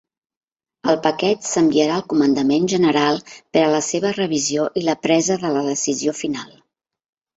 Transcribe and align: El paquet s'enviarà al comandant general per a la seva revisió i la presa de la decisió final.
El 0.91 0.95
paquet 1.07 1.43
s'enviarà 1.49 1.97
al 1.99 2.05
comandant 2.15 2.65
general 2.73 3.21
per 3.35 3.63
a 3.67 3.69
la 3.75 3.83
seva 3.91 4.15
revisió 4.19 4.65
i 4.83 4.87
la 4.89 4.97
presa 5.07 5.39
de 5.45 5.53
la 5.59 5.63
decisió 5.69 6.17
final. 6.23 6.51